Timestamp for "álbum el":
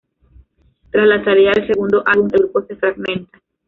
2.07-2.39